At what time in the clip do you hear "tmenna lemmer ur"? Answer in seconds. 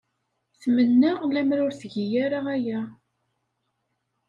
0.61-1.73